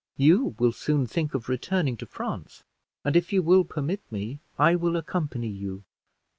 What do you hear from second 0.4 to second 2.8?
will soon think of returning to France;